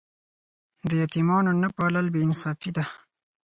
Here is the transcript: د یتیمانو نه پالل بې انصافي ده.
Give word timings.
د 0.87 0.89
یتیمانو 1.03 1.51
نه 1.61 1.67
پالل 1.75 2.05
بې 2.13 2.19
انصافي 2.27 2.71
ده. 2.77 2.85